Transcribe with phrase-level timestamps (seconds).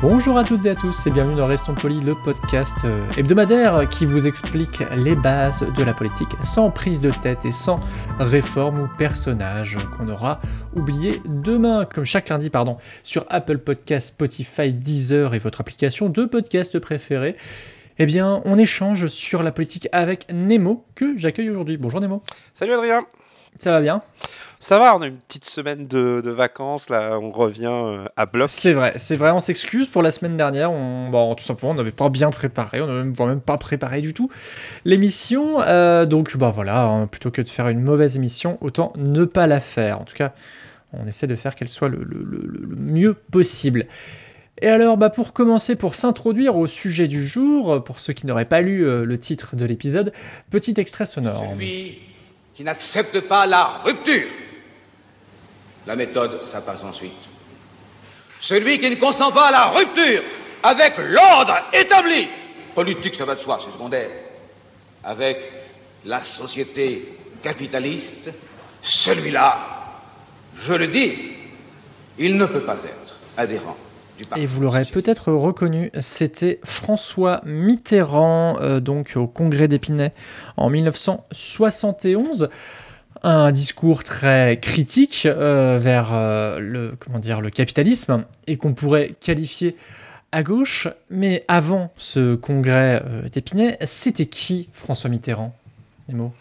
[0.00, 3.86] Bonjour à toutes et à tous et bienvenue dans Restons Polis, le podcast euh, hebdomadaire
[3.90, 7.80] qui vous explique les bases de la politique sans prise de tête et sans
[8.18, 10.40] réforme ou personnage qu'on aura
[10.74, 16.24] oublié demain, comme chaque lundi, pardon, sur Apple Podcast, Spotify, Deezer et votre application de
[16.24, 17.36] podcast préférée.
[17.98, 21.76] Eh bien, on échange sur la politique avec Nemo que j'accueille aujourd'hui.
[21.76, 22.22] Bonjour Nemo.
[22.54, 23.04] Salut Adrien.
[23.56, 24.00] Ça va bien
[24.58, 28.24] Ça va, on a une petite semaine de, de vacances, là, on revient euh, à
[28.26, 28.48] bloc.
[28.48, 31.74] C'est vrai, c'est vrai, on s'excuse pour la semaine dernière, on, bon, tout simplement on
[31.74, 34.30] n'avait pas bien préparé, on n'avait même, même pas préparé du tout
[34.84, 39.24] l'émission, euh, donc bah voilà, hein, plutôt que de faire une mauvaise émission, autant ne
[39.24, 40.00] pas la faire.
[40.00, 40.32] En tout cas,
[40.92, 43.86] on essaie de faire qu'elle soit le, le- le- le mieux possible.
[44.62, 48.44] Et alors, bah pour commencer, pour s'introduire au sujet du jour, pour ceux qui n'auraient
[48.44, 50.12] pas lu euh, le titre de l'épisode,
[50.50, 51.44] petit extrait sonore.
[51.52, 51.98] Celui
[52.54, 54.28] qui n'accepte pas la rupture.
[55.86, 57.12] La méthode, ça passe ensuite.
[58.40, 60.22] Celui qui ne consent pas à la rupture
[60.62, 62.28] avec l'ordre établi.
[62.74, 64.10] Politique, ça va de soi, c'est secondaire.
[65.04, 65.38] Avec
[66.04, 68.30] la société capitaliste,
[68.82, 69.58] celui-là,
[70.56, 71.14] je le dis,
[72.18, 73.76] il ne peut pas être adhérent
[74.36, 80.12] Et vous l'aurez peut-être reconnu, c'était François Mitterrand, euh, donc au congrès d'Épinay
[80.56, 82.48] en 1971.
[83.22, 89.14] Un discours très critique euh, vers euh, le, comment dire, le capitalisme et qu'on pourrait
[89.20, 89.76] qualifier
[90.32, 90.88] à gauche.
[91.10, 95.54] Mais avant ce congrès euh, d'Épinay, c'était qui François Mitterrand?
[96.08, 96.32] Nemo?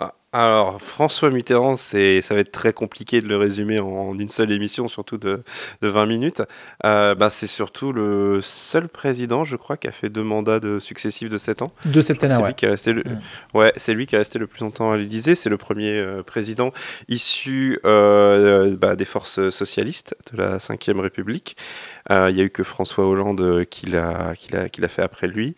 [0.00, 4.30] Ah, Alors, François Mitterrand, c'est, ça va être très compliqué de le résumer en, une
[4.30, 5.42] seule émission, surtout de,
[5.82, 6.42] de 20 minutes.
[6.84, 10.80] Euh, bah, c'est surtout le seul président, je crois, qui a fait deux mandats de,
[10.80, 11.72] successifs de 7 ans.
[11.84, 12.54] De lui ouais.
[12.54, 13.20] qui est resté le, Mm.
[13.54, 15.34] ouais, c'est lui qui est resté le plus longtemps à l'Élysée.
[15.34, 16.72] C'est le premier euh, président
[17.08, 21.56] issu euh, bah, des forces socialistes de la Ve République.
[22.10, 25.02] Euh, Il y a eu que François Hollande qui l'a, qui l'a, qui l'a fait
[25.02, 25.54] après lui.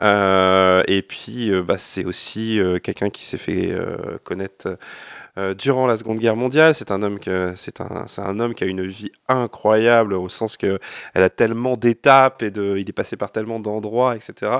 [0.00, 3.72] Euh, et puis, euh, bah, c'est aussi euh, quelqu'un qui s'est fait
[4.24, 4.78] connaître
[5.38, 6.74] euh, durant la Seconde Guerre mondiale.
[6.74, 10.56] C'est un homme que c'est un, un homme qui a une vie incroyable au sens
[10.56, 10.78] que
[11.14, 14.52] elle a tellement d'étapes et de, il est passé par tellement d'endroits, etc.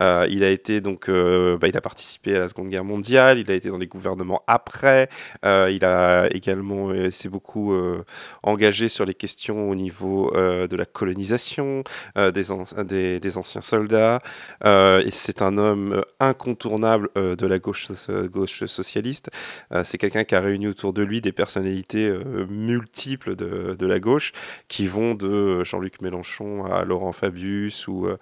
[0.00, 3.38] Euh, il a été donc, euh, bah, il a participé à la Seconde Guerre mondiale.
[3.38, 5.08] Il a été dans les gouvernements après.
[5.44, 7.74] Il a également s'est beaucoup
[8.42, 11.84] engagé sur les questions au niveau de la colonisation
[12.16, 14.20] des, an- des, des anciens soldats.
[14.64, 17.88] Et c'est un homme incontournable de la gauche,
[18.30, 19.30] gauche socialiste.
[19.82, 24.32] C'est quelqu'un qui a réuni autour de lui des personnalités euh, multiples de, la gauche,
[24.68, 28.16] qui vont de Jean-Luc Mélenchon à Laurent Fabius ou, euh,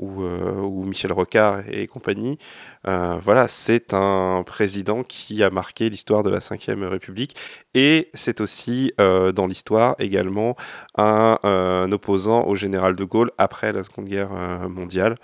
[0.00, 2.38] euh, Michel Rocard et compagnie.
[2.86, 7.36] Euh, voilà, c'est un président qui a marqué l'histoire de la Ve République
[7.74, 10.56] et c'est aussi euh, dans l'histoire également
[10.96, 15.16] un, euh, opposant au général de Gaulle après la Seconde Guerre euh, mondiale.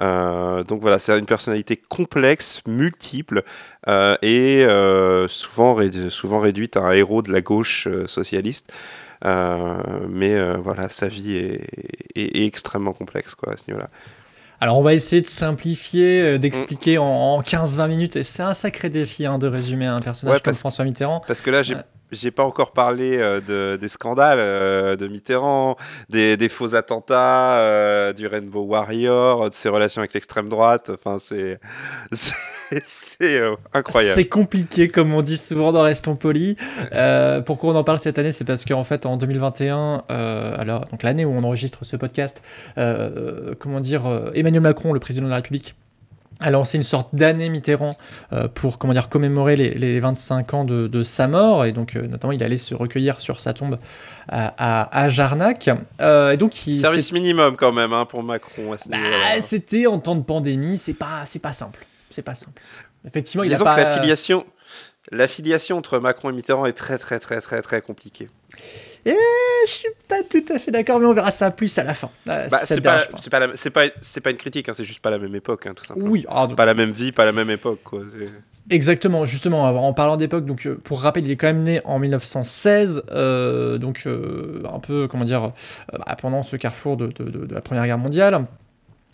[0.00, 3.42] Euh, donc voilà, c'est une personnalité complexe, multiple
[3.88, 8.72] euh, et euh, souvent, rédu- souvent réduite à un héros de la gauche socialiste.
[9.24, 11.60] Mais voilà, sa vie est,
[12.14, 13.88] est- est extrêmement complexe quoi, à ce niveau-là.
[14.60, 18.88] Alors on va essayer de simplifier, d'expliquer en, en 15-20 minutes, et c'est un sacré
[18.88, 21.20] défi hein, de résumer un personnage Ouais, comme François Mitterrand.
[21.26, 21.76] Parce que là, j'ai.
[22.14, 25.76] J'ai pas encore parlé euh, de, des scandales euh, de Mitterrand,
[26.08, 30.90] des, des faux attentats, euh, du Rainbow Warrior, de ses relations avec l'extrême droite.
[30.94, 31.58] Enfin, c'est
[33.72, 34.14] incroyable.
[34.14, 36.56] C'est compliqué, comme on dit souvent dans Restons Polis.
[37.46, 38.32] Pourquoi on en parle cette année?
[38.32, 42.42] C'est parce qu'en fait, en 2021, euh, alors, donc l'année où on enregistre ce podcast,
[42.76, 44.02] comment dire,
[44.34, 45.74] Emmanuel Macron, le président de la République,
[46.44, 47.96] a lancé une sorte d'année Mitterrand
[48.32, 51.96] euh, pour comment dire commémorer les, les 25 ans de, de sa mort et donc
[51.96, 53.78] euh, notamment il allait se recueillir sur sa tombe
[54.28, 54.52] à,
[54.82, 55.70] à- à Jarnac
[56.00, 59.40] Euh, et donc il Service minimum quand même hein, pour Macron bah, niveau-là.
[59.40, 62.60] c'était en temps de pandémie c'est pas pas simple c'est pas simple
[63.06, 64.44] effectivement il a Disons pas que l'affiliation,
[65.12, 68.28] l'affiliation entre Macron et Mitterrand est très très très très très compliquée.
[69.06, 69.16] Et
[69.66, 72.08] je suis pas tout à fait d'accord, mais on verra ça plus à la fin.
[72.28, 73.18] Euh, Bah, c'est pas, pas.
[73.18, 73.82] c'est pas,
[74.22, 76.08] pas, une critique, hein, c'est juste pas la même époque, hein, tout simplement.
[76.10, 78.00] Oui, ah, donc- Pas la même vie, pas la même époque, quoi.
[78.70, 81.98] Exactement, justement, en parlant d'époque, donc euh, pour rappel, il est quand même né en
[81.98, 85.44] 1916, euh, donc euh, un peu, comment dire,
[85.92, 88.46] euh, bah, pendant ce carrefour de, de- de- de la Première Guerre mondiale.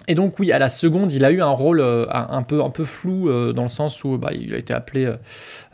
[0.08, 2.70] Et donc oui, à la seconde, il a eu un rôle euh, un peu, un
[2.70, 5.06] peu flou euh, dans le sens où bah, il a été appelé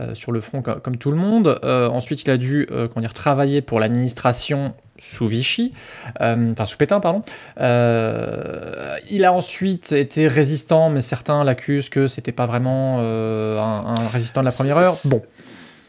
[0.00, 1.58] euh, sur le front comme, comme tout le monde.
[1.62, 5.73] Ensuite, il a dû comment dire, travailler pour l'administration sous Vichy,
[6.20, 7.23] enfin sous Pétain, pardon.
[7.58, 14.40] Il a ensuite été résistant, mais certains l'accusent que c'était pas vraiment un, un résistant
[14.40, 14.94] de la première heure.
[15.06, 15.23] Bon,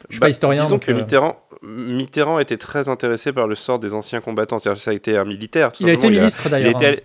[0.10, 0.64] je suis Bah, pas historien.
[0.64, 4.60] Disons donc, que Mitterrand, Mitterrand était très intéressé par le sort des anciens combattants.
[4.60, 5.72] C'est-à-dire que ça a été un militaire.
[5.72, 6.20] tout il a été simplement.
[6.22, 6.76] ministre Il a, d'ailleurs.
[6.76, 7.04] été, hein, allé-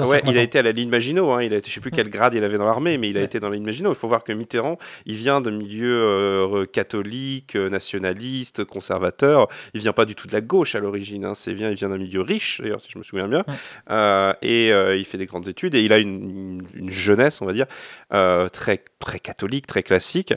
[0.00, 1.30] anciens ouais, il a été à la ligne Maginot.
[1.32, 1.42] Hein.
[1.42, 3.20] Il a été, je sais plus quel grade il avait dans l'armée, mais il a
[3.20, 3.26] Ouais.
[3.26, 3.90] été dans la ligne Maginot.
[3.92, 9.48] Il faut voir que Mitterrand, il vient de milieux euh, catholiques, euh, nationalistes, conservateurs.
[9.74, 11.24] Il vient pas du tout de la gauche à l'origine.
[11.24, 11.34] Hein.
[11.34, 13.44] C'est bien, il vient d'un milieu riche, d'ailleurs, si je me souviens bien.
[13.46, 13.54] Ouais.
[13.90, 17.46] Euh, et euh, il fait des grandes études et il a une, une jeunesse, on
[17.46, 17.66] va dire,
[18.52, 20.34] très, très catholique, très classique.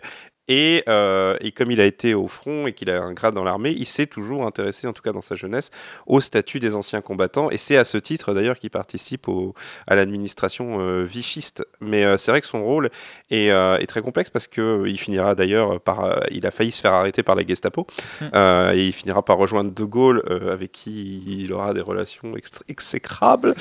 [0.47, 3.43] Et, euh, et comme il a été au front et qu'il a un grade dans
[3.43, 5.71] l'armée, il s'est toujours intéressé, en tout cas dans sa jeunesse,
[6.07, 7.49] au statut des anciens combattants.
[7.51, 9.53] Et c'est à ce titre d'ailleurs qu'il participe au,
[9.87, 11.65] à l'administration euh, vichiste.
[11.79, 12.89] Mais euh, c'est vrai que son rôle
[13.29, 16.21] est, euh, est très complexe parce qu'il finira d'ailleurs par.
[16.31, 17.87] il a failli se faire arrêter par la Gestapo.
[18.19, 18.25] Mm.
[18.73, 22.33] Et il finira par rejoindre De Gaulle, avec qui il aura des relations
[22.67, 23.53] exécrables.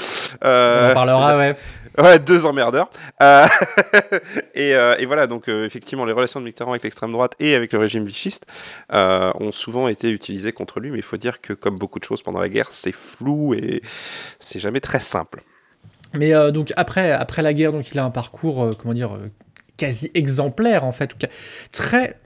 [0.43, 1.56] On en parlera, ouais.
[1.99, 2.88] Ouais, deux emmerdeurs.
[4.55, 8.05] Et, et voilà, donc effectivement, les relations de Mitterrand l'extrême droite et avec le régime
[8.05, 8.47] vichiste
[8.93, 12.05] euh, ont souvent été utilisées contre lui, mais il faut dire que, comme beaucoup de
[12.05, 13.82] choses pendant la guerre, c'est flou et
[14.38, 15.43] c'est jamais très simple.
[16.15, 19.19] Mais euh, donc après, après la guerre, donc il a un parcours, euh, comment dire,
[19.77, 21.15] quasi exemplaire en fait,
[21.73, 22.19] très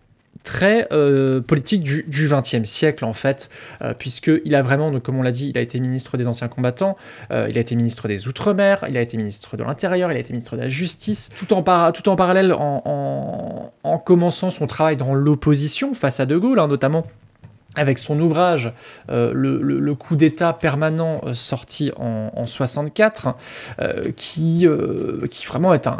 [0.44, 3.48] très euh, politique du, 20e siècle en fait,
[3.82, 6.96] euh, puisqu'il a vraiment, comme on l'a dit, il a été ministre des anciens combattants,
[7.32, 10.20] euh, il a été ministre des Outre-mer, il a été ministre de l'Intérieur, il a
[10.20, 15.14] été ministre de la Justice, tout en, parallèle en, en- en commençant son travail dans
[15.14, 17.06] l'opposition face à De Gaulle, hein, notamment
[17.76, 18.72] avec son ouvrage
[19.10, 23.34] euh, le, coup d'État permanent sorti en, en 64,
[23.80, 24.66] euh, qui,
[25.48, 25.96] vraiment est un,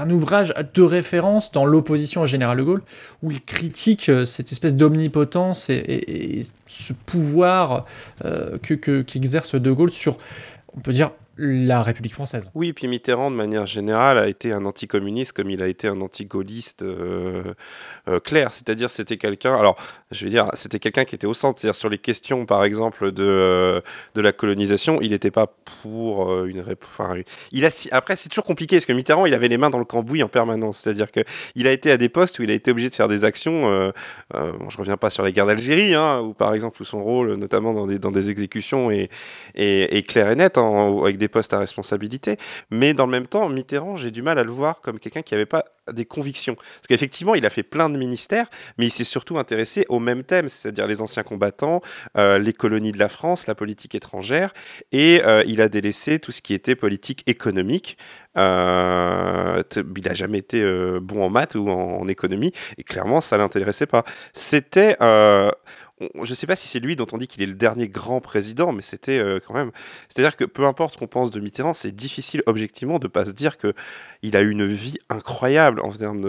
[0.00, 2.82] un ouvrage de référence dans l'opposition à Général de Gaulle,
[3.22, 7.84] où il critique euh, cette espèce d'omnipotence et, ce pouvoir
[8.24, 10.18] euh, que, que- qu'exerce De Gaulle sur,
[10.76, 11.10] on peut dire,
[11.44, 12.50] la République française.
[12.54, 16.00] Oui, puis Mitterrand, de manière générale, a été un anticommuniste comme il a été un
[16.00, 17.52] anti-gaulliste euh,
[18.06, 18.54] euh, clair.
[18.54, 19.56] C'est-à-dire, c'était quelqu'un.
[19.56, 19.76] Alors,
[20.12, 21.60] je vais dire, c'était quelqu'un qui était au centre.
[21.74, 23.80] Sur les questions, par exemple, de, euh,
[24.14, 25.48] de la colonisation, il n'était pas
[25.82, 26.62] pour euh, une.
[26.84, 27.16] Enfin,
[27.50, 29.84] il a, après, c'est toujours compliqué parce que Mitterrand, il avait les mains dans le
[29.84, 30.78] cambouis en permanence.
[30.78, 31.20] C'est-à-dire que
[31.56, 33.92] il a été à des postes où il a été obligé de faire des actions.
[34.32, 37.74] Je reviens pas sur les guerres d'Algérie, hein, où par exemple, où son rôle, notamment
[37.74, 39.10] dans des, dans des exécutions, est,
[39.56, 42.36] est, est clair et net, hein, avec des postes à responsabilité.
[42.70, 45.34] Mais dans le même temps, Mitterrand, j'ai du mal à le voir comme quelqu'un qui
[45.34, 46.54] n'avait pas des convictions.
[46.54, 48.48] Parce qu'effectivement, il a fait plein de ministères,
[48.78, 51.80] mais il s'est surtout intéressé au même thème, c'est-à-dire les anciens combattants,
[52.16, 54.52] euh, les colonies de la France, la politique étrangère,
[54.92, 57.98] et euh, il a délaissé tout ce qui était politique économique.
[58.38, 60.64] Euh, il n'a jamais été
[61.00, 64.04] bon en maths ou en, en économie, et clairement, ça l'intéressait pas.
[64.32, 64.96] C'était...
[66.22, 68.20] je ne sais pas si c'est lui dont on dit qu'il est le dernier grand
[68.20, 69.70] président, mais c'était euh, quand même.
[70.08, 73.32] C'est-à-dire que peu importe ce qu'on pense de Mitterrand, c'est difficile objectivement de pas se
[73.32, 73.74] dire que
[74.22, 76.28] il a eu une vie incroyable en termes de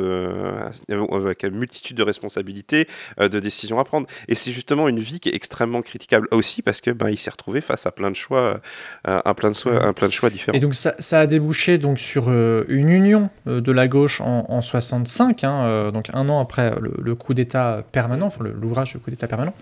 [0.92, 2.88] euh, avec une multitude de responsabilités,
[3.20, 4.08] euh, de décisions à prendre.
[4.28, 7.30] Et c'est justement une vie qui est extrêmement critiquable aussi parce que ben il s'est
[7.30, 8.60] retrouvé face à plein de choix,
[9.08, 10.58] euh, plein de choix, un plein de choix différents.
[10.58, 15.44] Et donc ça, a débouché donc sur une union de la gauche en, en 65,
[15.44, 19.54] hein, donc un an après le, coup d'État permanent, l'ouvrage le coup d'État permanent.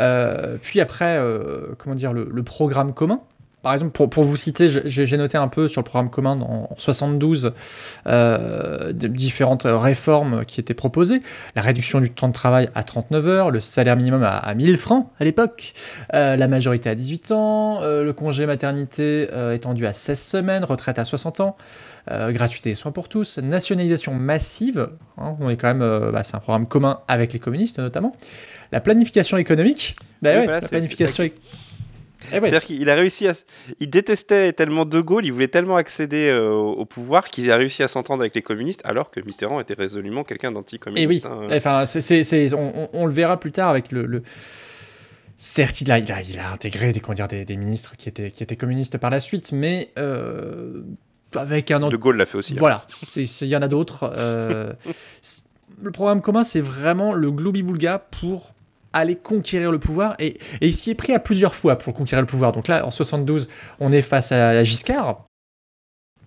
[0.00, 3.20] Euh, puis après, euh, comment dire, le, programme commun.
[3.62, 6.76] Par exemple, pour, vous citer, j'ai noté un peu sur le programme commun en, en
[6.78, 7.52] 72
[8.06, 11.20] euh, différentes réformes qui étaient proposées.
[11.56, 14.76] La réduction du temps de travail à 39 heures, le salaire minimum à, à 1000
[14.76, 15.72] francs à l'époque,
[16.14, 21.04] euh, la majorité à 18 ans, le congé maternité étendu à 16 semaines, retraite à
[21.04, 21.56] 60 ans,
[22.10, 26.22] euh, gratuité des soins pour tous, nationalisation massive, hein, on est quand même, euh, bah,
[26.22, 28.12] c'est un programme commun avec les communistes notamment,
[28.72, 32.40] la planification économique, bah Oui, ouais, voilà, la planification Eh ouais.
[32.40, 33.32] C'est-à-dire qu'il a réussi à.
[33.78, 37.82] Il détestait tellement De Gaulle, il voulait tellement accéder euh, au pouvoir qu'il a réussi
[37.82, 41.26] à s'entendre avec les communistes, alors que Mitterrand était résolument quelqu'un Et oui, d'anticommuniste.
[41.26, 41.46] hein.
[41.52, 44.06] enfin, c'est, c'est- c'est- on, on- on le verra plus tard avec le.
[44.06, 44.22] le-
[45.38, 48.08] Certes, il a, il a, il a intégré des, comment dire, des, des ministres qui
[48.08, 50.80] étaient, qui étaient communistes par la suite, mais euh,
[51.34, 52.52] avec un De Gaulle l'a fait aussi.
[52.54, 52.56] hein.
[52.58, 54.10] Voilà, il y en a d'autres.
[54.16, 54.72] euh,
[55.82, 58.52] le programme commun, c'est vraiment le gloubi-boulga pour
[58.92, 62.22] aller conquérir le pouvoir et, et il s'y est pris à plusieurs fois pour conquérir
[62.22, 62.52] le pouvoir.
[62.52, 63.48] Donc là, en 72,
[63.80, 65.24] on est face à, à Giscard.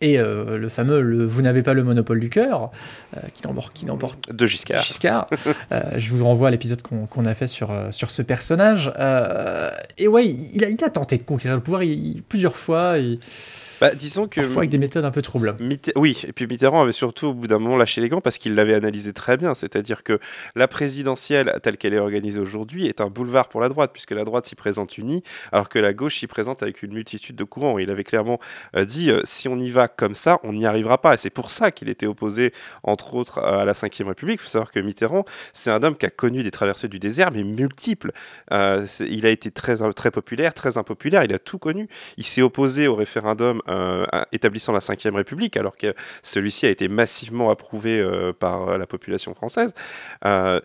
[0.01, 2.71] Et euh, le fameux le, Vous n'avez pas le monopole du cœur,
[3.17, 3.85] euh, qui n'emporte qui
[4.31, 4.81] De Giscard.
[4.81, 5.27] Giscard.
[5.73, 8.93] Euh, je vous renvoie à l'épisode qu'on a fait sur, sur ce personnage.
[9.97, 12.97] Et ouais, il a, il a tenté de conquérir le pouvoir il- il- plusieurs fois,
[12.99, 13.19] et
[13.81, 14.41] Bah, disons que.
[14.41, 15.55] parfois avec des méthodes un peu troubles.
[15.95, 18.55] Oui, et puis Mitterrand avait surtout au bout d'un moment lâché les gants parce qu'il
[18.55, 19.55] l'avait analysé très bien.
[19.55, 20.19] C'est-à-dire que
[20.55, 24.25] la présidentielle, telle qu'elle est organisée aujourd'hui, est un boulevard pour la droite, puisque la
[24.25, 27.79] droite s'y présente unie, alors que la gauche s'y présente avec une multitude de courants.
[27.79, 28.39] Il avait clairement
[28.75, 31.13] euh, dit euh, si on y va comme ça, on n'y arrivera pas.
[31.13, 34.39] Et c'est pour ça qu'il était opposé, entre autres, à la Ve République.
[34.39, 37.31] Il faut savoir que Mitterrand, c'est un homme qui a connu des traversées du désert,
[37.31, 38.11] mais multiples.
[38.51, 41.87] Euh, il a été très, très populaire, très impopulaire, il a tout connu.
[42.17, 46.87] Il s'est opposé au référendum euh, établissant la Ve République, alors que celui-ci a été
[46.87, 49.73] massivement approuvé euh, par euh, la population française.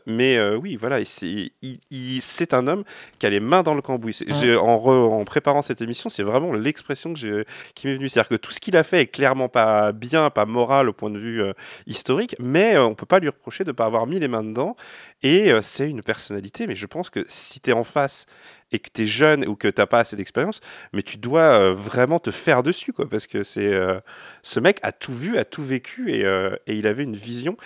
[0.06, 2.84] Mais oui, voilà, c'est un homme
[3.18, 4.18] qui a les mains dans le cambouis.
[4.26, 4.56] Ouais.
[4.56, 8.08] En, re- en préparant cette émission, c'est vraiment l'expression qui m'est venue.
[8.08, 11.10] C'est-à-dire que tout ce qu'il a fait est clairement pas bien, pas moral au point
[11.10, 11.42] de vue
[11.86, 14.76] historique, mais on peut pas lui reprocher de ne pas avoir mis les mains dedans.
[15.24, 18.26] Et euh, c'est une personnalité, mais je pense que si tu es en face
[18.72, 20.60] et que tu es jeune ou que tu pas assez d'expérience,
[20.92, 23.98] mais tu dois euh, vraiment te faire dessus, quoi, parce que c'est euh,
[24.42, 26.24] ce mec a tout vu, a tout vécu et,
[26.66, 27.56] et il avait une vision.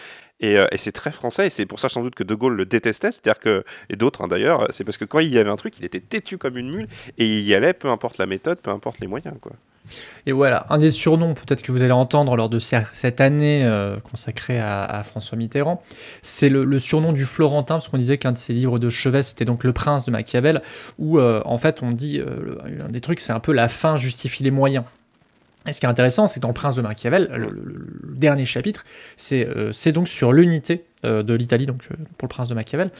[0.40, 2.64] Et, et c'est très français, et c'est pour ça sans doute que De Gaulle le
[2.64, 5.56] détestait, c'est-à-dire que, et d'autres hein, d'ailleurs, c'est parce que quand il y avait un
[5.56, 6.86] truc, il était têtu comme une mule,
[7.18, 9.34] et il y allait, peu importe la méthode, peu importe les moyens.
[9.40, 9.52] Quoi.
[10.26, 13.98] Et voilà, un des surnoms peut-être que vous allez entendre lors de cette année euh,
[14.00, 15.82] consacrée à, François Mitterrand,
[16.22, 19.44] c'est le, surnom du Florentin, parce qu'on disait qu'un de ses livres de chevet, c'était
[19.44, 20.62] donc Le Prince de Machiavel,
[20.98, 23.96] où euh, en fait on dit, euh, un des trucs, c'est un peu la fin
[23.96, 24.84] justifie les moyens.
[25.66, 28.44] Et ce qui est intéressant, c'est que dans Le Prince de Machiavel, le, le- dernier
[28.46, 28.84] chapitre,
[29.16, 32.90] c'est donc sur l'unité de l'Italie, donc pour Le Prince de Machiavel.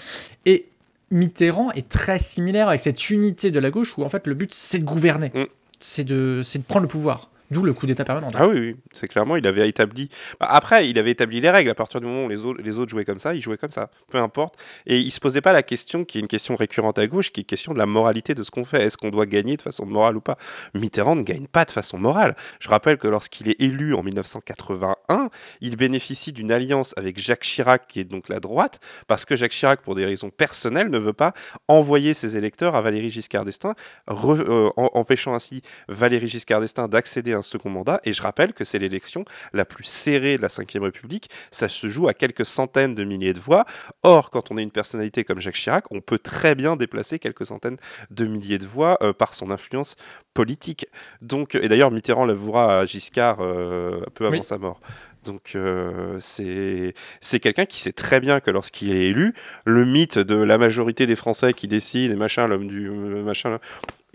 [0.44, 0.66] Et
[1.10, 4.52] Mitterrand est très similaire avec cette unité de la gauche où en fait le but
[4.52, 5.44] c'est de gouverner, Mm.
[5.80, 7.30] C'est de, de prendre le pouvoir.
[7.50, 8.28] D'où le coup d'État permanent.
[8.34, 10.08] Ah oui, c'est clairement, il avait établi.
[10.38, 11.70] Bah, après, il avait établi les règles.
[11.70, 13.90] À partir du moment où les autres, jouaient comme ça, il jouait comme ça.
[14.10, 14.56] Peu importe.
[14.86, 17.40] Et il se posait pas la question, qui est une question récurrente à gauche, qui
[17.40, 18.84] est une question de la moralité de ce qu'on fait.
[18.84, 20.36] Est-ce qu'on doit gagner de façon morale ou pas?
[20.74, 22.36] Mitterrand ne gagne pas de façon morale.
[22.60, 27.86] Je rappelle que lorsqu'il est élu en 1981, il bénéficie d'une alliance avec Jacques Chirac,
[27.88, 31.12] qui est donc la droite, parce que Jacques Chirac, pour des raisons personnelles, ne veut
[31.12, 31.32] pas
[31.66, 33.74] envoyer ses électeurs à Valéry Giscard d'Estaing,
[34.10, 38.00] euh, empêchant ainsi Valéry Giscard d'Estaing d'accéder à un second mandat.
[38.04, 41.30] Et je rappelle que c'est l'élection la plus serrée de la Ve République.
[41.50, 43.64] Ça se joue à quelques centaines de milliers de voix.
[44.02, 47.46] Or, quand on est une personnalité comme Jacques Chirac, on peut très bien déplacer quelques
[47.46, 47.78] centaines
[48.10, 49.96] de milliers de voix euh, par son influence
[50.34, 50.86] politique.
[51.22, 54.44] Donc, et d'ailleurs, Mitterrand l'avouera à Giscard euh, peu avant Oui.
[54.44, 54.80] sa mort.
[55.24, 60.18] Donc euh, c'est c'est quelqu'un qui sait très bien que lorsqu'il est élu, le mythe
[60.18, 63.58] de la majorité des Français qui décident et machin, l'homme du machin,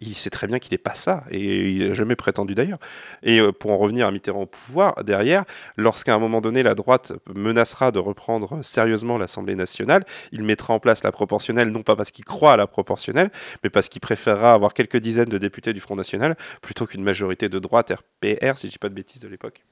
[0.07, 2.79] il sait très bien qu'il n'est pas ça et il n'a jamais prétendu d'ailleurs.
[3.23, 5.45] Et euh, pour en revenir à Mitterrand au pouvoir, derrière,
[5.77, 10.79] lorsqu'à un moment donné la droite menacera de reprendre sérieusement l'Assemblée nationale, il mettra en
[10.79, 13.31] place la proportionnelle, non pas parce qu'il croit à la proportionnelle,
[13.63, 17.49] mais parce qu'il préférera avoir quelques dizaines de députés du Front National plutôt qu'une majorité
[17.49, 19.63] de droite RPR, si je dis pas de bêtises de l'époque.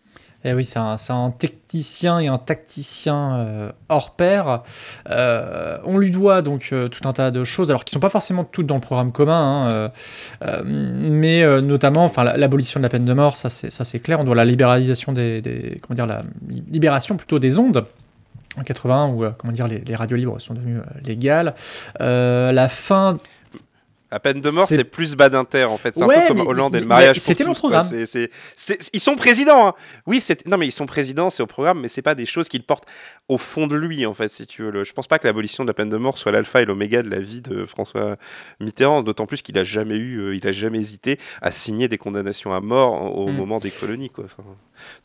[0.44, 4.63] Et oui, c'est un, un technicien et un tacticien euh, hors pair.
[5.12, 8.10] Euh, on lui doit donc euh, tout un tas de choses, alors qui sont pas
[8.10, 9.91] forcément toutes dans le programme commun, hein,
[10.65, 14.20] mais notamment, enfin, la- l'abolition de la peine de mort, ça c'est clair.
[14.20, 17.86] On doit la libéralisation des, comment dire, la li- libération plutôt des ondes.
[18.58, 21.53] En 81, où comment dire, les, les radios libres sont devenues légales.
[22.00, 23.18] La fin
[24.12, 25.94] La peine de mort, C'est- plus Badinter en fait.
[25.96, 27.18] C'est Ouais, un peu comme mais Hollande et le mariage.
[27.18, 27.70] c'était dans le tous, quoi.
[27.80, 28.06] programme.
[28.94, 29.68] Ils sont présidents.
[29.70, 29.74] hein.
[30.06, 32.63] Oui, non mais ils sont présidents, c'est au programme, mais c'est pas des choses qu'il
[32.63, 32.84] porte
[33.30, 34.72] au fond de lui en fait, si tu veux.
[34.72, 37.01] Le- Je pense pas que l'abolition de la peine de mort soit l'alpha et l'oméga
[37.03, 38.18] de la vie de François
[38.60, 41.98] Mitterrand, d'autant plus qu'il a jamais eu, euh, il a jamais hésité à signer des
[41.98, 43.36] condamnations à mort au Mm.
[43.36, 44.25] moment des colonies quoi.
[44.25, 44.44] Enfin,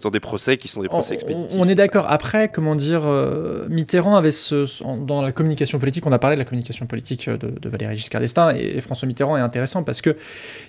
[0.00, 1.56] dans des procès qui sont des procès on- expéditifs.
[1.60, 2.06] on est d'accord.
[2.08, 4.66] Après, comment dire, euh, Mitterrand avait ce,
[5.04, 8.20] dans la communication politique, on a parlé de la communication politique de, de Valéry Giscard
[8.22, 10.16] d'Estaing et, et François Mitterrand est intéressant parce que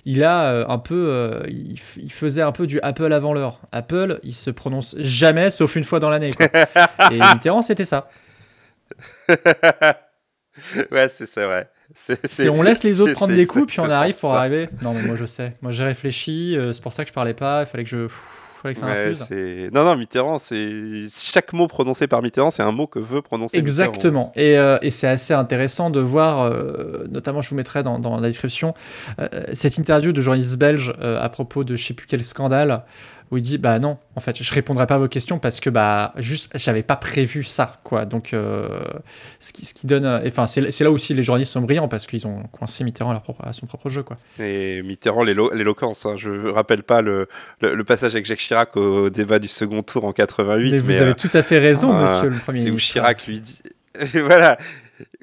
[0.04, 1.78] il a euh, un peu, euh, il,
[2.10, 3.60] faisait un peu du Apple avant l'heure.
[3.72, 6.30] Apple, il se prononce jamais, sauf une fois dans l'année.
[7.10, 8.08] et Mitterrand, c'était ça.
[9.28, 11.66] ouais, c'est ça, ouais.
[11.94, 14.40] C'est- on laisse les autres prendre des coups, puis on arrive pour ça.
[14.40, 14.68] arriver.
[14.82, 15.54] Non, mais moi je sais.
[15.62, 16.56] Moi j'ai réfléchi.
[16.56, 17.62] euh, c'est pour ça que je parlais pas.
[17.62, 18.08] Il fallait que je,
[18.74, 19.24] fallait que ça Ouais, infuse.
[19.28, 23.22] c'est- non, non, Mitterrand, c'est chaque mot prononcé par Mitterrand, c'est un mot que veut
[23.22, 23.56] prononcer.
[23.60, 23.84] Mitterrand.
[23.90, 24.32] Exactement.
[24.36, 28.16] Et, euh, et c'est assez intéressant de voir, euh, notamment je vous mettrai dans, dans
[28.20, 28.74] la description,
[29.20, 32.82] euh, cette interview de journaliste belge à propos de je sais plus quel scandale,
[33.30, 35.68] où il dit bah non, en fait, je répondrai pas à vos questions parce que
[35.70, 38.04] bah juste j'avais pas prévu ça, quoi.
[38.06, 38.68] Donc euh,
[39.38, 42.06] ce, qui, ce qui donne, euh, enfin c'est là aussi les journalistes sont brillants parce
[42.06, 44.16] qu'ils ont coincé Mitterrand à, leur propre- à son propre jeu, quoi.
[44.40, 46.06] Et Mitterrand, l'élo- l'éloquence.
[46.06, 46.14] hein.
[46.16, 47.28] Je rappelle pas le,
[47.60, 50.70] le, le passage avec Jacques Chirac au débat du second tour en 88.
[50.72, 52.70] Mais vous mais, avez euh, tout à fait raison, euh, Monsieur le Premier C'est où
[52.72, 52.92] ministre.
[52.92, 53.58] Chirac lui dit.
[54.24, 54.56] voilà.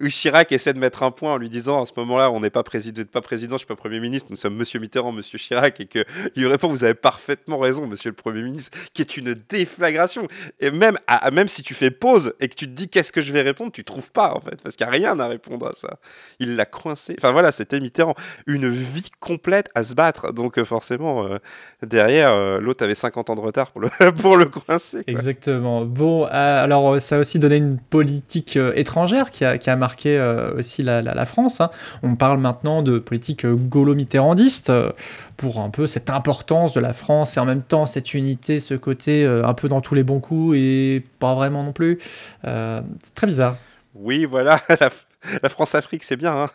[0.10, 2.64] Chirac essaie de mettre un point en lui disant à ce moment-là, on n'est pas
[2.64, 5.86] président, pas président, je suis pas Premier ministre, nous sommes Monsieur Mitterrand, Monsieur Chirac, et
[5.86, 6.04] que
[6.36, 10.28] lui répond, vous avez parfaitement raison, Monsieur le Premier ministre, qui est une déflagration.
[10.60, 13.22] Et même, à- même si tu fais pause et que tu te dis qu'est-ce que
[13.22, 15.66] je vais répondre, tu trouves pas en fait, parce qu'il n'y a rien à répondre
[15.68, 15.98] à ça.
[16.40, 17.16] Il l'a coincé.
[17.18, 18.16] Enfin voilà, c'était Mitterrand,
[18.48, 20.34] une vie complète à se battre.
[20.34, 21.38] Donc euh, forcément, euh,
[21.82, 23.90] derrière, euh, l'autre avait 50 ans de retard pour le,
[24.22, 25.04] pour le coincer.
[25.08, 25.86] Exactement.
[25.86, 30.58] Bon, alors ça a aussi donné une politique étrangère qui a, qui a marqué euh,
[30.58, 31.62] aussi la, France.
[31.62, 31.70] hein.
[32.04, 34.92] On parle maintenant de politique euh, gaulo-mitterrandiste euh,
[35.38, 38.74] pour un peu cette importance de la France et en même temps cette unité, ce
[38.74, 42.00] côté un peu dans tous les bons coups et pas vraiment non plus.
[42.44, 43.58] C'est très bizarre.
[43.94, 44.62] Oui, voilà,
[45.44, 46.44] la, France-Afrique, c'est bien.
[46.44, 46.50] hein.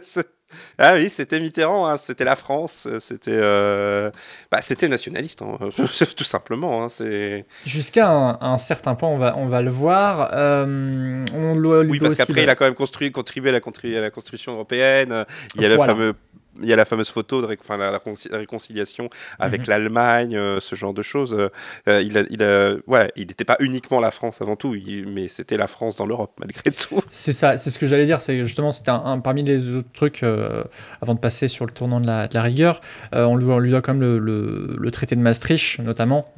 [0.78, 4.10] Ah oui, c'était Mitterrand, hein, c'était la France, c'était euh,
[4.50, 5.58] bah, c'était nationaliste, hein,
[6.16, 6.84] tout simplement.
[6.84, 7.46] hein, c'est...
[7.66, 10.30] Jusqu'à un, un certain point, on va, on va le voir.
[10.32, 11.54] Euh, on
[11.90, 13.60] Oui, parce qu'après, le- il a quand même construit, contribué à la,
[13.98, 15.12] à la construction européenne.
[15.12, 15.24] euh,
[15.56, 15.92] Il y a Voilà.
[15.92, 16.14] le fameux.
[16.62, 19.62] Il y a la fameuse photo de ré- enfin, la, la réconci- la réconciliation avec
[19.62, 19.66] Mhm.
[19.68, 21.34] l'Allemagne, euh, ce genre de choses.
[21.34, 21.48] euh,
[21.88, 24.74] euh, il a, il a, ouais, il n'était pas uniquement la France avant tout,
[25.06, 27.00] mais c'était la France dans l'Europe malgré tout.
[27.08, 28.20] C'est ça, c'est ce que j'allais dire.
[28.20, 32.00] C'est justement, c'était un, un- parmi les autres trucs avant de passer sur le tournant
[32.00, 32.80] de la, de la rigueur.
[33.12, 36.32] on, lui, on lui doit quand même le, le- le traité de Maastricht, notamment,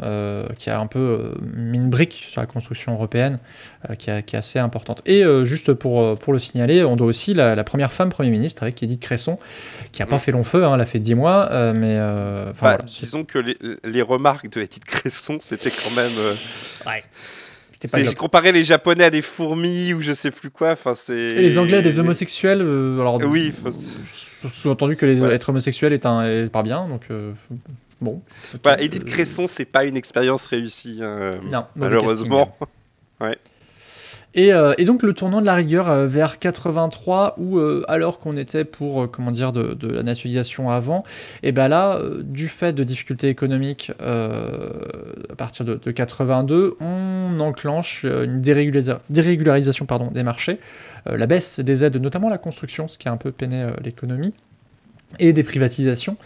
[0.58, 3.38] qui a un peu mis une brique sur la construction européenne,
[3.98, 5.02] qui, a- qui est assez importante.
[5.06, 8.62] Et juste pour, pour le signaler, on doit aussi la, la première femme Premier ministre,
[8.62, 9.38] avec Edith Cresson,
[9.92, 10.20] qui n'a pas Mm.
[10.20, 11.96] fait long feu, hein, elle a fait 10 mois, euh, mais.
[11.98, 16.12] euh, Bah, voilà, disons que les, les remarques de Edith Cresson, c'était quand même.
[16.18, 16.34] euh,
[17.72, 18.10] c'était pas c'est- top.
[18.10, 20.72] J'ai comparé les Japonais à des fourmis ou je sais plus quoi.
[20.72, 21.14] Enfin, c'est.
[21.16, 23.52] Et les Anglais, des homosexuels, euh, alors Oui,
[24.10, 25.32] sous-entendu que les, Ouais.
[25.34, 27.32] être homosexuel est, un, est pas bien, donc euh,
[28.00, 28.20] bon.
[28.62, 32.54] Bah, Edith Cresson, c'est pas une expérience réussie, hein, Non, malheureusement.
[34.34, 38.20] Et, euh, et donc le tournant de la rigueur euh, vers 83, où euh, alors
[38.20, 41.02] qu'on était pour, comment dire, de, la nationalisation avant,
[41.42, 48.04] et ben là, du fait de difficultés économiques à partir de, de 82, on enclenche
[48.04, 50.58] une dérégularisation des marchés,
[51.06, 54.34] la baisse des aides, notamment à la construction, ce qui a un peu peiné l'économie,
[55.18, 56.16] et des privatisations.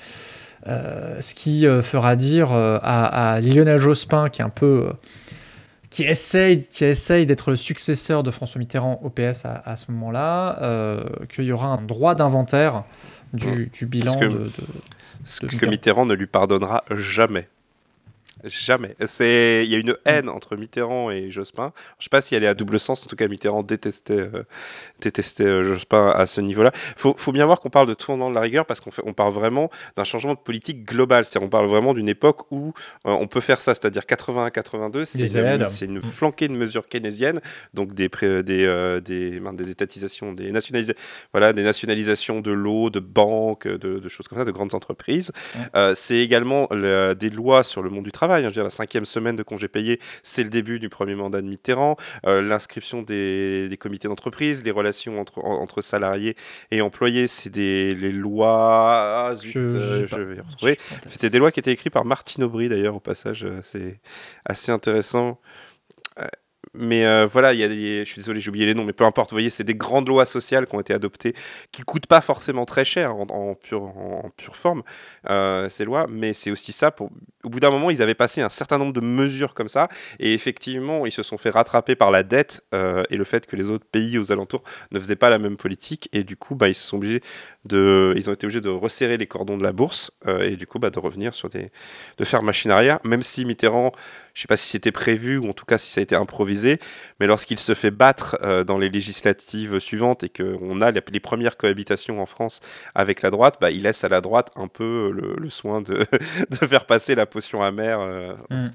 [0.67, 4.89] Ce qui fera dire à Lionel Jospin, qui est un peu...
[5.95, 9.93] qui essaye, qui essaye d'être le successeur de François Mitterrand au PS à, à ce
[9.93, 12.83] moment-là, euh, qu'il y aura un droit d'inventaire
[13.33, 14.51] du, du bilan que- de, de-
[15.25, 15.67] Ce que.
[15.67, 17.49] Mitterrand ne lui pardonnera jamais.
[18.45, 18.95] Jamais.
[19.07, 21.73] C'est, il y a une haine entre Mitterrand et Jospin.
[21.99, 23.05] Je sais pas si elle est à double sens.
[23.05, 24.43] En tout cas, Mitterrand détestait, euh,
[25.01, 26.71] détestait euh, Jospin à ce niveau-là.
[26.97, 29.13] Faut, faut bien voir qu'on parle de tournant de la rigueur parce qu'on fait, on
[29.13, 31.25] parle vraiment d'un changement de politique global.
[31.25, 32.73] C'est-à-dire, on parle vraiment d'une époque où
[33.07, 33.75] euh, on peut faire ça.
[33.75, 35.19] C'est-à-dire 81-82, c'est
[35.55, 37.41] une, c'est une flanquée de mesures keynésiennes,
[37.73, 41.01] donc des, pré- des, des, mince, des étatisations, des nationalisations,
[41.33, 45.31] voilà, des nationalisations de l'eau, de banques, de, de choses comme ça, de grandes entreprises.
[45.95, 48.34] C'est également le- des lois sur le monde du travail.
[48.43, 48.45] Hein.
[48.45, 51.41] Je veux dire, la cinquième semaine de congé payé, c'est le début du premier mandat
[51.43, 51.97] de Mitterrand.
[52.27, 56.35] Euh, L'inscription des, des comités d'entreprise, les relations entre, en- entre salariés
[56.71, 59.27] et employés, c'est des les lois.
[59.29, 60.79] Ah, zut, Je- euh, je, pas- vais retrouver.
[61.11, 63.45] C'était des lois qui étaient écrites par Martine Aubry d'ailleurs au passage.
[63.45, 64.01] euh, C'est
[64.45, 65.39] assez intéressant.
[66.75, 68.93] Mais euh, voilà, il y a des, je suis désolé, j'ai oublié les noms, mais
[68.93, 69.31] peu importe.
[69.31, 71.35] Vous voyez, c'est des grandes lois sociales qui ont été adoptées,
[71.71, 74.83] qui coûtent pas forcément très cher en, pure, en, pure forme,
[75.31, 76.07] euh, ces lois.
[76.09, 76.95] Mais c'est aussi ça.
[76.99, 80.35] Au bout d'un moment, ils avaient passé un certain nombre de mesures comme ça, et
[80.35, 83.71] effectivement, ils se sont fait rattraper par la dette euh, et le fait que les
[83.71, 86.75] autres pays aux alentours ne faisaient pas la même politique, et du coup, bah, ils
[86.75, 87.21] se sont obligés
[87.67, 90.11] de, ils ont été obligés de resserrer les cordons de la bourse,
[90.41, 91.71] et du coup, bah, de revenir sur des,
[92.19, 93.93] de faire machine arrière, même si Mitterrand
[94.35, 96.17] je ne sais pas si c'était prévu ou en tout cas si ça a été
[96.17, 96.79] improvisé,
[97.21, 101.57] mais lorsqu'il se fait battre euh, dans les législatives suivantes et qu'on a les, premières
[101.57, 102.61] cohabitations en France
[102.95, 106.05] avec la droite, bah, il laisse à la droite un peu le, le soin de,
[106.51, 108.71] de faire passer la potion amère euh, Mm.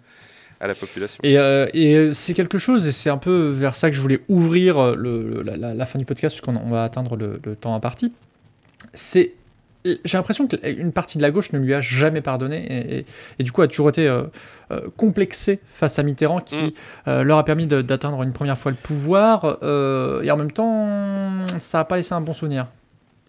[0.61, 1.19] à la population.
[1.23, 4.21] Et, euh, et c'est quelque chose, et c'est un peu vers ça que je voulais
[4.29, 7.55] ouvrir euh, le- la, la- la fin du podcast, puisqu'on on va atteindre le, le
[7.55, 8.13] temps imparti.
[8.93, 9.33] C'est.
[9.85, 13.05] J'ai l'impression qu'une partie de la gauche ne lui a jamais pardonné et, et-
[13.39, 14.23] et du coup a toujours été euh,
[14.71, 16.71] euh, complexée face à Mitterrand qui Mm.
[17.07, 21.77] euh, leur a permis d'atteindre une première fois le pouvoir et en même temps ça
[21.79, 22.67] n'a pas laissé un bon souvenir.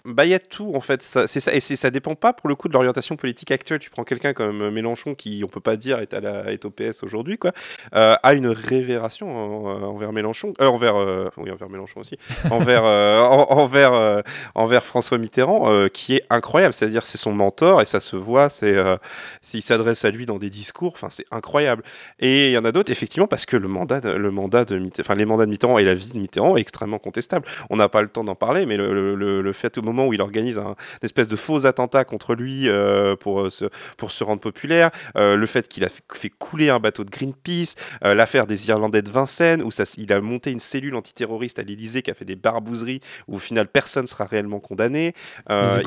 [0.05, 1.03] Bah, il y a tout en fait.
[1.03, 3.79] Ça, c'est ça, et ça dépend pas pour le coup de l'orientation politique actuelle.
[3.81, 6.65] Tu prends quelqu'un comme euh, Mélenchon qui, on peut pas dire, est, à la, est
[6.65, 7.53] au PS aujourd'hui, quoi,
[7.95, 12.17] euh, a une révération en- envers Mélenchon, euh, envers, euh, oui, envers Mélenchon aussi,
[12.51, 14.23] envers, euh, en- envers, euh,
[14.55, 16.73] envers François Mitterrand, euh, qui est incroyable.
[16.75, 18.49] C'est-à-dire, c'est son mentor et ça se voit.
[18.49, 18.97] C'est, euh,
[19.43, 21.83] s'il s'adresse à lui dans des discours, enfin, c'est incroyable.
[22.21, 24.79] Et il y en a d'autres, effectivement, parce que le mandat, de- le mandat de
[24.79, 27.47] Mitterrand, enfin, les mandats de Mitterrand et la vie de Mitterrand est extrêmement contestable.
[27.69, 30.07] On n'a pas le temps d'en parler, mais le, le- le- le fait au moment
[30.07, 33.65] où il organise un, une espèce de faux attentat contre lui euh, pour, euh, se,
[33.97, 37.11] pour se rendre populaire, euh, le fait qu'il a fait, fait couler un bateau de
[37.11, 41.63] Greenpeace, l'affaire des Irlandais de Vincennes, où ça, il a monté une cellule antiterroriste à
[41.63, 45.15] l'Élysée qui a fait des barbouzeries, où au final personne sera réellement condamné.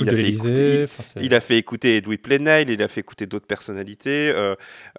[0.02, 0.86] Il, a fait écouter,
[1.20, 4.34] il, il a fait écouter Edoui Plenel, il a fait écouter d'autres personnalités,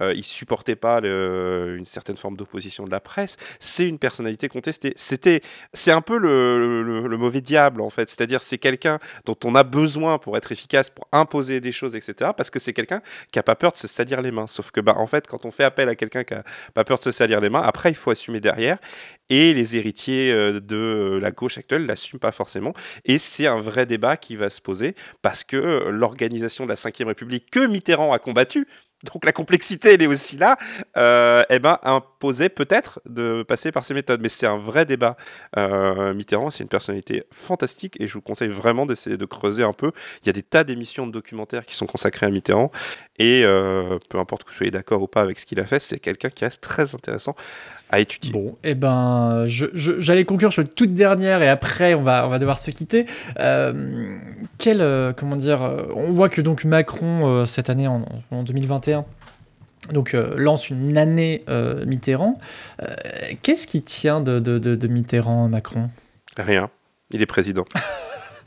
[0.00, 3.36] il supportait pas le- une certaine forme d'opposition de la presse.
[3.60, 4.92] C'est une personnalité contestée.
[4.96, 5.40] C'était,
[5.72, 8.08] c'est un peu le, le- le mauvais diable en fait.
[8.10, 8.93] C'est-à-dire c'est quelqu'un
[9.24, 12.30] dont on a besoin pour être efficace, pour imposer des choses, etc.
[12.36, 13.00] Parce que c'est quelqu'un
[13.32, 14.46] qui a pas peur de se salir les mains.
[14.46, 16.98] Sauf que bah en fait quand on fait appel à quelqu'un qui a pas peur
[16.98, 18.78] de se salir les mains, après il faut assumer derrière.
[19.30, 22.74] Et les héritiers euh, de la gauche actuelle l'assument pas forcément.
[23.04, 26.74] Et c'est un vrai débat qui va se poser parce que euh, l'organisation de la
[26.74, 28.66] Ve République que Mitterrand a combattue,
[29.12, 30.56] donc la complexité elle est aussi là,
[30.96, 34.20] euh, eh ben, imposait peut-être de passer par ces méthodes.
[34.20, 35.16] Mais c'est un vrai débat.
[35.56, 39.72] Euh, Mitterrand, c'est une personnalité fantastique et je vous conseille vraiment d'essayer de creuser un
[39.72, 39.92] peu.
[40.22, 42.70] Il y a des tas d'émissions de documentaires qui sont consacrées à Mitterrand
[43.18, 45.78] et euh, peu importe que vous soyez d'accord ou pas avec ce qu'il a fait,
[45.78, 47.34] c'est quelqu'un qui reste très intéressant
[47.94, 48.32] à étudier.
[48.32, 52.38] Bon, eh ben, j'allais conclure sur une toute dernière et après on va, on va
[52.38, 53.06] devoir se quitter.
[53.40, 54.16] Euh,
[54.58, 58.42] quel, euh, comment dire, euh, on voit que donc Macron euh, cette année en, en
[58.42, 59.04] 2021
[59.92, 62.34] donc euh, lance une année euh, Mitterrand.
[62.82, 62.86] Euh,
[63.42, 65.90] Qu'est-ce qui tient de, de, de- de Mitterrand Macron?
[66.38, 66.70] Rien.
[67.10, 67.64] Il est président.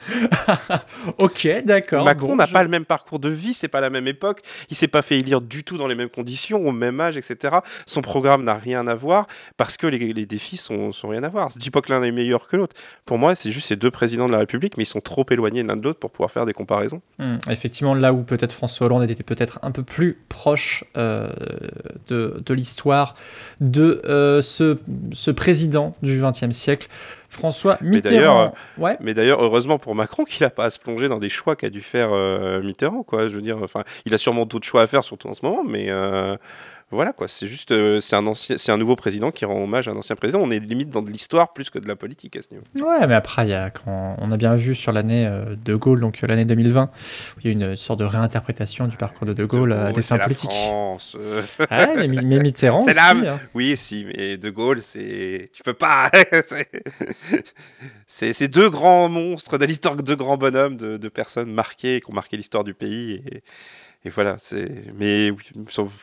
[1.17, 2.05] Ok, d'accord.
[2.05, 4.41] Macron Bon, n'a je- pas le même parcours de vie, c'est pas la même époque,
[4.69, 7.57] il s'est pas fait élire du tout dans les mêmes conditions, au même âge, etc.
[7.85, 11.29] Son programme n'a rien à voir parce que les, les défis sont, sont rien à
[11.29, 11.49] voir.
[11.53, 12.75] Je dis pas que l'un est meilleur que l'autre.
[13.05, 15.63] Pour moi, c'est juste ces deux présidents de la République, mais ils sont trop éloignés
[15.63, 17.01] l'un de l'autre pour pouvoir faire des comparaisons.
[17.19, 21.29] Hmm, effectivement, là où peut-être François Hollande était peut-être un peu plus proche euh,
[22.07, 23.15] de, de l'histoire
[23.61, 24.77] de euh, ce,
[25.11, 26.87] ce président du XXe siècle,
[27.29, 28.53] François Mais d'ailleurs, Mitterrand.
[28.77, 28.97] Ouais.
[29.01, 31.69] Mais d'ailleurs, heureusement pour Macron qu'il n'a pas à se plonger dans des choix qu'a
[31.69, 33.27] dû faire euh, Mitterrand, quoi.
[33.27, 35.63] Je veux dire, enfin, il a sûrement d'autres choix à faire, surtout en ce moment,
[35.67, 36.37] mais euh,
[36.89, 37.27] voilà, quoi.
[37.27, 39.95] C'est juste, euh, c'est un ancien, c'est un nouveau président qui rend hommage à un
[39.97, 40.39] ancien président.
[40.41, 42.63] On est limite dans de l'histoire plus que de la politique à ce niveau.
[42.89, 45.75] Ouais, mais après, il y a, quand on a bien vu sur l'année euh, de
[45.75, 46.83] Gaulle, donc euh, l'année 2020,
[47.35, 50.01] où il y a une sorte de réinterprétation du parcours de De Gaulle à des
[50.01, 50.49] fins politiques.
[51.59, 52.99] Ouais, mais, Mi- mais Mitterrand c'est aussi.
[53.27, 53.39] hein.
[53.53, 56.09] Oui, si, mais De Gaulle, c'est, tu peux pas.
[56.47, 56.83] c'est-
[58.07, 62.09] c'est, c'est deux grands monstres de l'histoire, deux grands bonhommes de, de personnes marquées, qui
[62.09, 63.21] ont marqué l'histoire du pays.
[63.31, 63.43] Et,
[64.07, 64.69] et voilà, c'est.
[64.97, 65.43] Mais oui,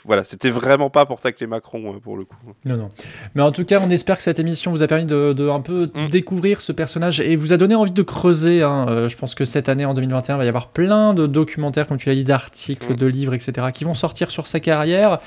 [0.05, 2.37] voilà, c'était vraiment pas pour tacler Macron euh, pour le coup.
[2.65, 2.91] Non, non.
[3.35, 5.61] Mais en tout cas, on espère que cette émission vous a permis de, de un
[5.61, 6.09] peu Mm.
[6.09, 8.63] découvrir ce personnage et vous a donné envie de creuser.
[8.63, 8.87] hein.
[8.89, 11.87] Euh, je pense que cette année, en 2021, il va y avoir plein de documentaires,
[11.87, 12.97] comme tu l'as dit, d'articles, Mm.
[12.97, 15.19] de livres, etc., qui vont sortir sur sa carrière.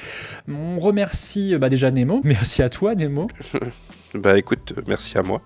[0.48, 2.22] On remercie euh, bah, déjà Nemo.
[2.24, 3.28] Merci à toi, Nemo.
[4.14, 5.42] Bah écoute, merci à moi.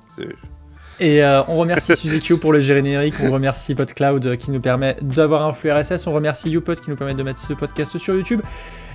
[1.00, 4.98] Et euh, on remercie Suzekyo pour le générique, on remercie PodCloud euh, qui nous permet
[5.02, 8.14] d'avoir un flux RSS, on remercie YouPod qui nous permet de mettre ce podcast sur
[8.14, 8.42] YouTube.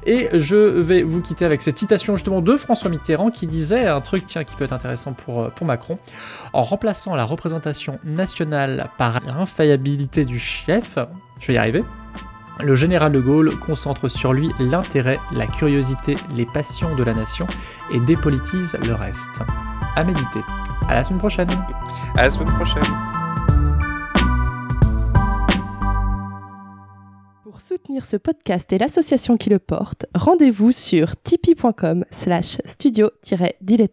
[0.04, 4.00] Et je vais vous quitter avec cette citation justement de François Mitterrand qui disait un
[4.00, 5.98] truc tiens, qui peut être intéressant pour, euh, pour Macron.
[6.52, 10.98] En remplaçant la représentation nationale par l'infaillibilité du chef,
[11.40, 11.82] je vais y arriver,
[12.60, 17.46] le général de Gaulle concentre sur lui l'intérêt, la curiosité, les passions de la nation
[17.92, 19.40] et dépolitise le reste.
[19.94, 20.40] À méditer.
[20.88, 21.48] À la semaine prochaine.
[22.16, 22.82] À la semaine prochaine.
[27.42, 33.92] Pour soutenir ce podcast et l'association qui le porte, rendez-vous sur tipeee.com slash studio-dilettant.